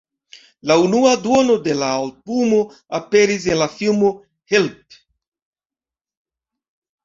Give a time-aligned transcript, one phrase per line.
[0.69, 2.63] La unua duono de la albumo
[3.01, 4.13] aperis en la filmo
[4.57, 5.01] "Help!